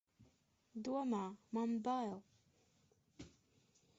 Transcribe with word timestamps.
Domā, 0.87 1.19
man 1.59 1.77
bail! 1.89 2.17